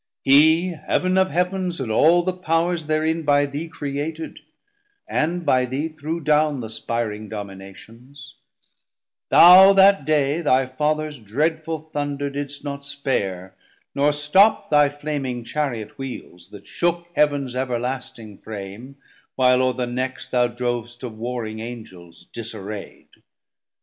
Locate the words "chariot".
15.43-15.99